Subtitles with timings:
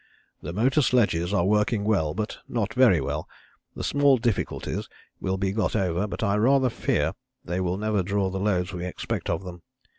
[0.41, 3.29] "The motor sledges are working well, but not very well;
[3.75, 4.89] the small difficulties
[5.19, 7.13] will be got over, but I rather fear
[7.45, 9.61] they will never draw the loads we expect of them.